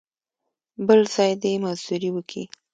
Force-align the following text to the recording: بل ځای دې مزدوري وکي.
بل 0.87 0.99
ځای 1.13 1.31
دې 1.41 1.53
مزدوري 1.63 2.09
وکي. 2.13 2.43